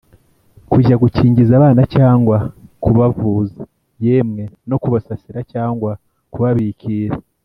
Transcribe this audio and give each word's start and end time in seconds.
kujya 0.69 0.95
gukingiza 1.03 1.51
abana 1.59 1.81
cyangwa 1.95 2.37
kubavuza 2.83 3.61
yemwe 4.05 4.43
no 4.69 4.77
kubasasira 4.81 5.39
cyangwa 5.53 5.91
kubabikira. 6.33 7.15